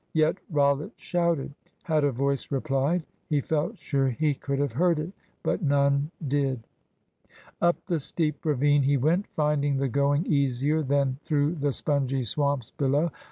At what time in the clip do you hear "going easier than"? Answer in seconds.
9.89-11.19